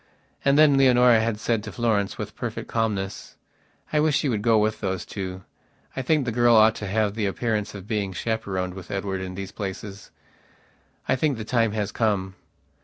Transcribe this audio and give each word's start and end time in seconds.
And 0.43 0.57
then 0.57 0.77
Leonora 0.79 1.19
had 1.19 1.39
said 1.39 1.61
to 1.63 1.71
Florence 1.71 2.17
with 2.17 2.35
perfect 2.35 2.67
calmness: 2.67 3.35
"I 3.93 3.99
wish 3.99 4.23
you 4.23 4.31
would 4.31 4.41
go 4.41 4.57
with 4.57 4.79
those 4.81 5.05
two. 5.05 5.43
I 5.95 6.01
think 6.01 6.25
the 6.25 6.31
girl 6.31 6.55
ought 6.55 6.73
to 6.77 6.87
have 6.87 7.13
the 7.13 7.27
appearance 7.27 7.75
of 7.75 7.85
being 7.87 8.11
chaperoned 8.11 8.73
with 8.73 8.89
Edward 8.89 9.21
in 9.21 9.35
these 9.35 9.51
places. 9.51 10.09
I 11.07 11.15
think 11.15 11.37
the 11.37 11.45
time 11.45 11.73
has 11.73 11.91
come." 11.91 12.33